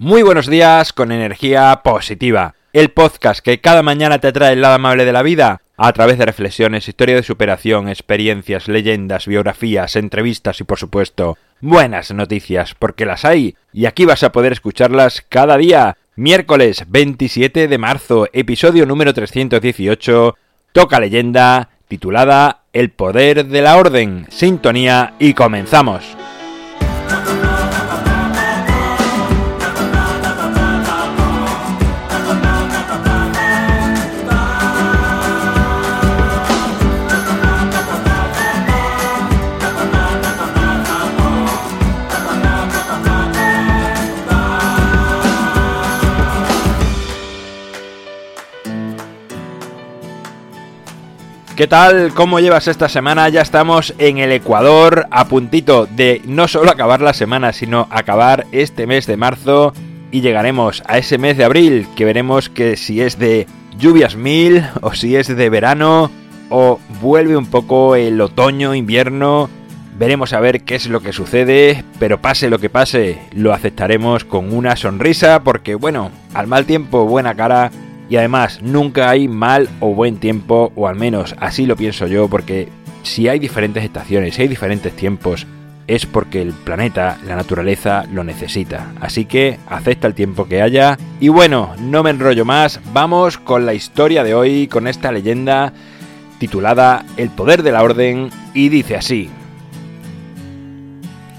Muy 0.00 0.22
buenos 0.22 0.46
días 0.46 0.92
con 0.92 1.10
energía 1.10 1.80
positiva. 1.82 2.54
El 2.72 2.90
podcast 2.90 3.40
que 3.40 3.60
cada 3.60 3.82
mañana 3.82 4.20
te 4.20 4.30
trae 4.30 4.52
el 4.52 4.60
lado 4.60 4.76
amable 4.76 5.04
de 5.04 5.12
la 5.12 5.24
vida 5.24 5.60
a 5.76 5.92
través 5.92 6.18
de 6.18 6.26
reflexiones, 6.26 6.86
historia 6.86 7.16
de 7.16 7.24
superación, 7.24 7.88
experiencias, 7.88 8.68
leyendas, 8.68 9.26
biografías, 9.26 9.96
entrevistas 9.96 10.60
y 10.60 10.64
por 10.64 10.78
supuesto 10.78 11.36
buenas 11.60 12.14
noticias, 12.14 12.76
porque 12.78 13.06
las 13.06 13.24
hay 13.24 13.56
y 13.72 13.86
aquí 13.86 14.04
vas 14.04 14.22
a 14.22 14.30
poder 14.30 14.52
escucharlas 14.52 15.24
cada 15.28 15.56
día. 15.56 15.96
Miércoles 16.14 16.84
27 16.86 17.66
de 17.66 17.78
marzo, 17.78 18.28
episodio 18.32 18.86
número 18.86 19.12
318, 19.12 20.36
toca 20.70 21.00
leyenda 21.00 21.70
titulada 21.88 22.60
El 22.72 22.90
poder 22.90 23.46
de 23.46 23.62
la 23.62 23.76
orden, 23.76 24.26
sintonía 24.30 25.14
y 25.18 25.34
comenzamos. 25.34 26.16
¿Qué 51.58 51.66
tal? 51.66 52.14
¿Cómo 52.14 52.38
llevas 52.38 52.68
esta 52.68 52.88
semana? 52.88 53.28
Ya 53.30 53.40
estamos 53.40 53.92
en 53.98 54.18
el 54.18 54.30
Ecuador, 54.30 55.08
a 55.10 55.26
puntito 55.26 55.86
de 55.86 56.22
no 56.24 56.46
solo 56.46 56.70
acabar 56.70 57.00
la 57.00 57.12
semana, 57.12 57.52
sino 57.52 57.88
acabar 57.90 58.46
este 58.52 58.86
mes 58.86 59.08
de 59.08 59.16
marzo 59.16 59.72
y 60.12 60.20
llegaremos 60.20 60.84
a 60.86 60.98
ese 60.98 61.18
mes 61.18 61.36
de 61.36 61.42
abril, 61.42 61.88
que 61.96 62.04
veremos 62.04 62.48
que 62.48 62.76
si 62.76 63.00
es 63.00 63.18
de 63.18 63.48
lluvias 63.76 64.14
mil 64.14 64.64
o 64.82 64.94
si 64.94 65.16
es 65.16 65.26
de 65.26 65.50
verano 65.50 66.12
o 66.48 66.78
vuelve 67.00 67.36
un 67.36 67.46
poco 67.46 67.96
el 67.96 68.20
otoño, 68.20 68.76
invierno. 68.76 69.50
Veremos 69.98 70.34
a 70.34 70.38
ver 70.38 70.62
qué 70.62 70.76
es 70.76 70.86
lo 70.86 71.00
que 71.00 71.12
sucede, 71.12 71.82
pero 71.98 72.22
pase 72.22 72.50
lo 72.50 72.60
que 72.60 72.70
pase, 72.70 73.18
lo 73.32 73.52
aceptaremos 73.52 74.22
con 74.22 74.54
una 74.54 74.76
sonrisa 74.76 75.42
porque 75.42 75.74
bueno, 75.74 76.12
al 76.34 76.46
mal 76.46 76.66
tiempo 76.66 77.04
buena 77.06 77.34
cara 77.34 77.72
y 78.08 78.16
además, 78.16 78.60
nunca 78.62 79.10
hay 79.10 79.28
mal 79.28 79.68
o 79.80 79.94
buen 79.94 80.16
tiempo, 80.16 80.72
o 80.74 80.88
al 80.88 80.96
menos 80.96 81.34
así 81.38 81.66
lo 81.66 81.76
pienso 81.76 82.06
yo, 82.06 82.28
porque 82.28 82.68
si 83.02 83.28
hay 83.28 83.38
diferentes 83.38 83.84
estaciones, 83.84 84.34
si 84.34 84.42
hay 84.42 84.48
diferentes 84.48 84.94
tiempos, 84.94 85.46
es 85.86 86.04
porque 86.06 86.42
el 86.42 86.52
planeta, 86.52 87.18
la 87.26 87.36
naturaleza, 87.36 88.04
lo 88.12 88.22
necesita. 88.22 88.92
Así 89.00 89.24
que 89.24 89.58
acepta 89.66 90.06
el 90.06 90.14
tiempo 90.14 90.46
que 90.46 90.60
haya. 90.60 90.98
Y 91.18 91.28
bueno, 91.28 91.74
no 91.80 92.02
me 92.02 92.10
enrollo 92.10 92.44
más, 92.44 92.80
vamos 92.92 93.38
con 93.38 93.64
la 93.64 93.74
historia 93.74 94.22
de 94.22 94.34
hoy, 94.34 94.68
con 94.68 94.86
esta 94.86 95.10
leyenda 95.12 95.72
titulada 96.38 97.04
El 97.16 97.30
poder 97.30 97.62
de 97.62 97.72
la 97.72 97.82
orden, 97.82 98.30
y 98.54 98.68
dice 98.68 98.96
así. 98.96 99.28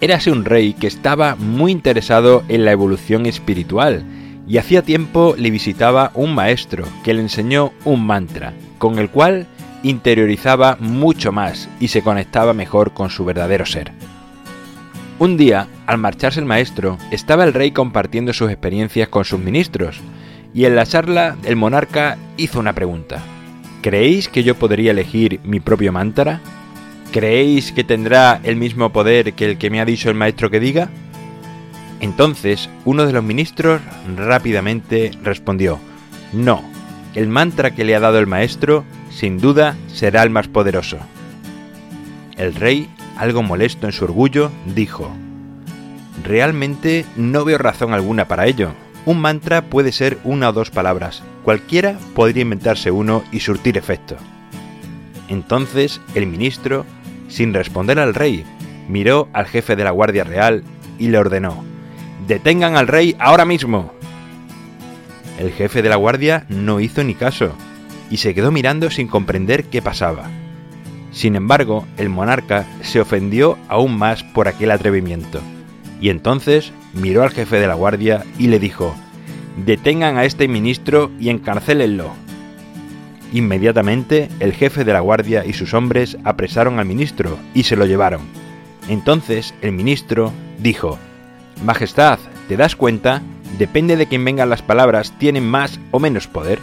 Érase 0.00 0.30
un 0.30 0.44
rey 0.44 0.72
que 0.72 0.86
estaba 0.86 1.36
muy 1.36 1.72
interesado 1.72 2.42
en 2.48 2.64
la 2.64 2.72
evolución 2.72 3.26
espiritual, 3.26 4.02
y 4.50 4.58
hacía 4.58 4.82
tiempo 4.82 5.36
le 5.38 5.48
visitaba 5.48 6.10
un 6.12 6.34
maestro 6.34 6.84
que 7.04 7.14
le 7.14 7.20
enseñó 7.20 7.72
un 7.84 8.04
mantra, 8.04 8.52
con 8.78 8.98
el 8.98 9.08
cual 9.08 9.46
interiorizaba 9.84 10.76
mucho 10.80 11.30
más 11.30 11.68
y 11.78 11.86
se 11.86 12.02
conectaba 12.02 12.52
mejor 12.52 12.92
con 12.92 13.10
su 13.10 13.24
verdadero 13.24 13.64
ser. 13.64 13.92
Un 15.20 15.36
día, 15.36 15.68
al 15.86 15.98
marcharse 15.98 16.40
el 16.40 16.46
maestro, 16.46 16.98
estaba 17.12 17.44
el 17.44 17.54
rey 17.54 17.70
compartiendo 17.70 18.32
sus 18.32 18.50
experiencias 18.50 19.08
con 19.08 19.24
sus 19.24 19.38
ministros, 19.38 20.00
y 20.52 20.64
en 20.64 20.74
la 20.74 20.84
charla 20.84 21.36
el 21.44 21.54
monarca 21.54 22.18
hizo 22.36 22.58
una 22.58 22.72
pregunta. 22.72 23.22
¿Creéis 23.82 24.28
que 24.28 24.42
yo 24.42 24.56
podría 24.56 24.90
elegir 24.90 25.38
mi 25.44 25.60
propio 25.60 25.92
mantra? 25.92 26.40
¿Creéis 27.12 27.70
que 27.70 27.84
tendrá 27.84 28.40
el 28.42 28.56
mismo 28.56 28.90
poder 28.90 29.32
que 29.34 29.44
el 29.44 29.58
que 29.58 29.70
me 29.70 29.80
ha 29.80 29.84
dicho 29.84 30.08
el 30.10 30.16
maestro 30.16 30.50
que 30.50 30.58
diga? 30.58 30.90
Entonces, 32.00 32.68
uno 32.84 33.06
de 33.06 33.12
los 33.12 33.22
ministros 33.22 33.80
rápidamente 34.16 35.10
respondió, 35.22 35.78
No, 36.32 36.62
el 37.14 37.28
mantra 37.28 37.74
que 37.74 37.84
le 37.84 37.94
ha 37.94 38.00
dado 38.00 38.18
el 38.18 38.26
maestro, 38.26 38.84
sin 39.10 39.38
duda, 39.38 39.76
será 39.88 40.22
el 40.22 40.30
más 40.30 40.48
poderoso. 40.48 40.98
El 42.36 42.54
rey, 42.54 42.88
algo 43.16 43.42
molesto 43.42 43.86
en 43.86 43.92
su 43.92 44.04
orgullo, 44.04 44.50
dijo, 44.74 45.10
Realmente 46.24 47.04
no 47.16 47.44
veo 47.44 47.58
razón 47.58 47.92
alguna 47.92 48.28
para 48.28 48.46
ello. 48.46 48.70
Un 49.06 49.20
mantra 49.20 49.62
puede 49.62 49.92
ser 49.92 50.18
una 50.24 50.50
o 50.50 50.52
dos 50.52 50.70
palabras. 50.70 51.22
Cualquiera 51.44 51.98
podría 52.14 52.42
inventarse 52.42 52.90
uno 52.90 53.24
y 53.32 53.40
surtir 53.40 53.78
efecto. 53.78 54.16
Entonces 55.28 56.00
el 56.14 56.26
ministro, 56.26 56.84
sin 57.28 57.54
responder 57.54 57.98
al 57.98 58.14
rey, 58.14 58.44
miró 58.88 59.28
al 59.32 59.46
jefe 59.46 59.76
de 59.76 59.84
la 59.84 59.90
Guardia 59.90 60.24
Real 60.24 60.64
y 60.98 61.08
le 61.08 61.18
ordenó, 61.18 61.64
Detengan 62.26 62.76
al 62.76 62.88
rey 62.88 63.16
ahora 63.18 63.44
mismo. 63.44 63.92
El 65.38 65.52
jefe 65.52 65.82
de 65.82 65.88
la 65.88 65.96
guardia 65.96 66.44
no 66.48 66.80
hizo 66.80 67.02
ni 67.02 67.14
caso 67.14 67.54
y 68.10 68.18
se 68.18 68.34
quedó 68.34 68.50
mirando 68.50 68.90
sin 68.90 69.08
comprender 69.08 69.64
qué 69.64 69.80
pasaba. 69.80 70.28
Sin 71.12 71.34
embargo, 71.34 71.86
el 71.96 72.08
monarca 72.08 72.66
se 72.82 73.00
ofendió 73.00 73.58
aún 73.68 73.96
más 73.96 74.22
por 74.22 74.48
aquel 74.48 74.70
atrevimiento, 74.70 75.40
y 76.00 76.10
entonces 76.10 76.72
miró 76.92 77.22
al 77.22 77.30
jefe 77.30 77.58
de 77.58 77.66
la 77.66 77.74
guardia 77.74 78.24
y 78.38 78.48
le 78.48 78.58
dijo, 78.58 78.94
detengan 79.64 80.18
a 80.18 80.24
este 80.24 80.46
ministro 80.48 81.10
y 81.18 81.30
encarcélenlo. 81.30 82.10
Inmediatamente, 83.32 84.28
el 84.40 84.52
jefe 84.52 84.84
de 84.84 84.92
la 84.92 85.00
guardia 85.00 85.44
y 85.46 85.52
sus 85.52 85.72
hombres 85.74 86.16
apresaron 86.24 86.78
al 86.78 86.86
ministro 86.86 87.38
y 87.54 87.62
se 87.62 87.76
lo 87.76 87.86
llevaron. 87.86 88.22
Entonces 88.88 89.54
el 89.62 89.72
ministro 89.72 90.32
dijo, 90.58 90.98
Majestad, 91.64 92.18
¿te 92.48 92.56
das 92.56 92.76
cuenta? 92.76 93.22
Depende 93.58 93.96
de 93.96 94.06
quién 94.06 94.24
vengan 94.24 94.48
las 94.48 94.62
palabras, 94.62 95.12
tienen 95.18 95.46
más 95.48 95.78
o 95.90 95.98
menos 96.00 96.26
poder. 96.26 96.58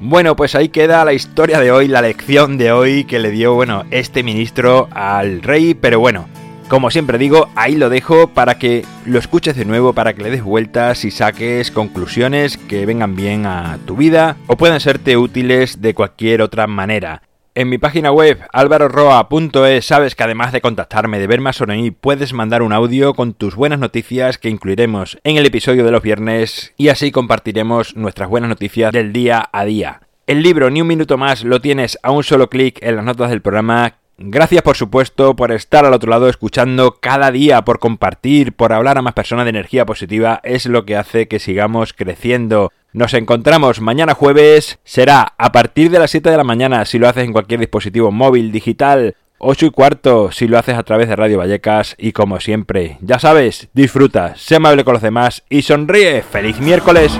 Bueno, 0.00 0.36
pues 0.36 0.54
ahí 0.54 0.68
queda 0.68 1.04
la 1.04 1.12
historia 1.12 1.58
de 1.60 1.72
hoy, 1.72 1.88
la 1.88 2.02
lección 2.02 2.56
de 2.56 2.70
hoy 2.70 3.04
que 3.04 3.18
le 3.18 3.30
dio, 3.30 3.54
bueno, 3.54 3.84
este 3.90 4.22
ministro 4.22 4.88
al 4.92 5.42
rey, 5.42 5.74
pero 5.74 5.98
bueno, 5.98 6.26
como 6.68 6.90
siempre 6.90 7.18
digo, 7.18 7.48
ahí 7.56 7.76
lo 7.76 7.88
dejo 7.88 8.28
para 8.28 8.58
que 8.58 8.84
lo 9.06 9.18
escuches 9.18 9.56
de 9.56 9.64
nuevo, 9.64 9.94
para 9.94 10.12
que 10.12 10.22
le 10.22 10.30
des 10.30 10.42
vueltas 10.42 11.04
y 11.04 11.10
saques 11.10 11.70
conclusiones 11.70 12.56
que 12.56 12.86
vengan 12.86 13.16
bien 13.16 13.46
a 13.46 13.78
tu 13.86 13.96
vida 13.96 14.36
o 14.46 14.56
puedan 14.56 14.78
serte 14.78 15.16
útiles 15.16 15.80
de 15.80 15.94
cualquier 15.94 16.42
otra 16.42 16.66
manera. 16.66 17.22
En 17.58 17.68
mi 17.68 17.76
página 17.76 18.12
web 18.12 18.38
alvaroroa.es 18.52 19.84
sabes 19.84 20.14
que 20.14 20.22
además 20.22 20.52
de 20.52 20.60
contactarme, 20.60 21.18
de 21.18 21.26
ver 21.26 21.40
más 21.40 21.56
sobre 21.56 21.76
mí, 21.76 21.90
puedes 21.90 22.32
mandar 22.32 22.62
un 22.62 22.72
audio 22.72 23.14
con 23.14 23.34
tus 23.34 23.56
buenas 23.56 23.80
noticias 23.80 24.38
que 24.38 24.48
incluiremos 24.48 25.18
en 25.24 25.38
el 25.38 25.44
episodio 25.44 25.84
de 25.84 25.90
los 25.90 26.00
viernes 26.00 26.72
y 26.76 26.86
así 26.86 27.10
compartiremos 27.10 27.96
nuestras 27.96 28.28
buenas 28.28 28.48
noticias 28.48 28.92
del 28.92 29.12
día 29.12 29.48
a 29.50 29.64
día. 29.64 30.02
El 30.28 30.44
libro 30.44 30.70
Ni 30.70 30.82
un 30.82 30.86
minuto 30.86 31.18
más 31.18 31.42
lo 31.42 31.60
tienes 31.60 31.98
a 32.04 32.12
un 32.12 32.22
solo 32.22 32.48
clic 32.48 32.78
en 32.80 32.94
las 32.94 33.04
notas 33.04 33.28
del 33.28 33.42
programa 33.42 33.96
Gracias 34.20 34.62
por 34.62 34.76
supuesto 34.76 35.36
por 35.36 35.52
estar 35.52 35.84
al 35.84 35.94
otro 35.94 36.10
lado 36.10 36.28
escuchando 36.28 36.98
cada 37.00 37.30
día, 37.30 37.62
por 37.62 37.78
compartir, 37.78 38.52
por 38.52 38.72
hablar 38.72 38.98
a 38.98 39.02
más 39.02 39.14
personas 39.14 39.44
de 39.44 39.50
energía 39.50 39.86
positiva, 39.86 40.40
es 40.42 40.66
lo 40.66 40.84
que 40.84 40.96
hace 40.96 41.28
que 41.28 41.38
sigamos 41.38 41.92
creciendo. 41.92 42.72
Nos 42.92 43.12
encontramos 43.12 43.82
mañana 43.82 44.14
jueves, 44.14 44.78
será 44.82 45.34
a 45.36 45.52
partir 45.52 45.90
de 45.90 45.98
las 45.98 46.10
7 46.10 46.30
de 46.30 46.36
la 46.38 46.44
mañana 46.44 46.86
si 46.86 46.98
lo 46.98 47.06
haces 47.06 47.24
en 47.24 47.32
cualquier 47.32 47.60
dispositivo 47.60 48.10
móvil, 48.10 48.50
digital, 48.50 49.14
8 49.38 49.66
y 49.66 49.70
cuarto 49.70 50.32
si 50.32 50.48
lo 50.48 50.58
haces 50.58 50.76
a 50.76 50.82
través 50.84 51.08
de 51.08 51.16
Radio 51.16 51.38
Vallecas 51.38 51.94
y 51.98 52.12
como 52.12 52.40
siempre, 52.40 52.96
ya 53.02 53.18
sabes, 53.18 53.68
disfruta, 53.74 54.34
sé 54.36 54.56
amable 54.56 54.84
con 54.84 54.94
los 54.94 55.02
demás 55.02 55.44
y 55.50 55.62
sonríe. 55.62 56.22
¡Feliz 56.22 56.60
miércoles! 56.60 57.12